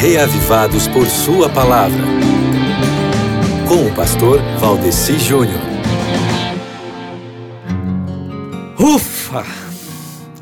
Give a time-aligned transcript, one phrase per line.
[0.00, 2.04] reavivados por Sua palavra.
[3.66, 5.60] Com o pastor Valdeci Júnior.
[8.78, 9.44] Ufa!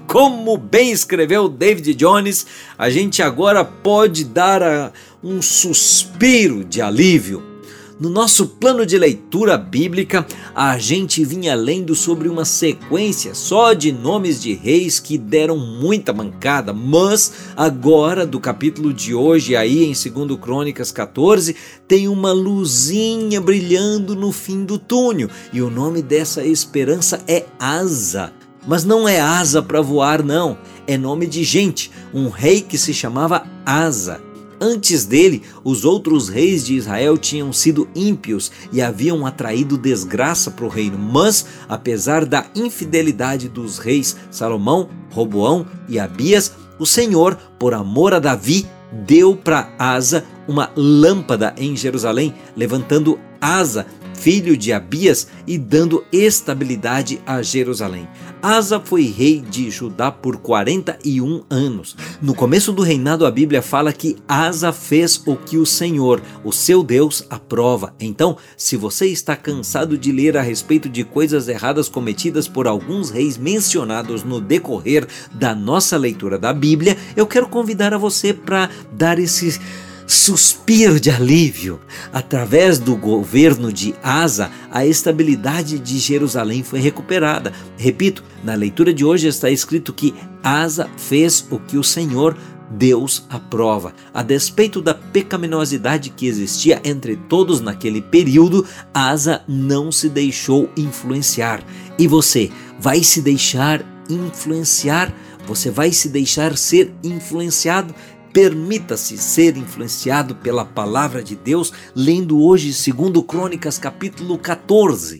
[0.07, 2.47] Como bem escreveu David Jones,
[2.77, 4.93] a gente agora pode dar
[5.25, 7.56] um suspiro de alívio
[7.99, 13.91] no nosso plano de leitura bíblica, a gente vinha lendo sobre uma sequência só de
[13.91, 19.93] nomes de reis que deram muita mancada, mas agora, do capítulo de hoje, aí em
[19.93, 21.57] 2 Crônicas 14,
[21.89, 28.33] tem uma luzinha brilhando no fim do túnel, e o nome dessa esperança é Asa.
[28.67, 30.59] Mas não é asa para voar, não.
[30.89, 34.21] É nome de gente, um rei que se chamava Asa.
[34.61, 40.65] Antes dele, os outros reis de Israel tinham sido ímpios e haviam atraído desgraça para
[40.65, 40.99] o reino.
[40.99, 48.19] Mas, apesar da infidelidade dos reis Salomão, Roboão e Abias, o Senhor, por amor a
[48.19, 48.67] Davi,
[49.07, 53.87] deu para Asa uma lâmpada em Jerusalém, levantando Asa
[54.17, 58.09] filho de Abias, e dando estabilidade a Jerusalém.
[58.43, 61.97] Asa foi rei de Judá por 41 anos.
[62.21, 66.53] No começo do reinado, a Bíblia fala que Asa fez o que o Senhor, o
[66.53, 67.95] seu Deus, aprova.
[68.01, 73.11] Então, se você está cansado de ler a respeito de coisas erradas cometidas por alguns
[73.11, 78.71] reis mencionados no decorrer da nossa leitura da Bíblia, eu quero convidar a você para
[78.93, 79.61] dar esse
[80.07, 81.81] suspiro de alívio.
[82.13, 87.53] Através do governo de Asa, a estabilidade de Jerusalém foi recuperada.
[87.77, 92.37] Repito, na leitura de hoje está escrito que Asa fez o que o Senhor
[92.71, 93.95] Deus aprova.
[94.13, 101.65] A despeito da pecaminosidade que existia entre todos naquele período, Asa não se deixou influenciar.
[101.99, 105.15] E você vai se deixar influenciar?
[105.47, 107.95] Você vai se deixar ser influenciado?
[108.37, 115.15] Permita-se ser influenciado pela palavra de Deus, lendo hoje 2 Crônicas capítulo 14.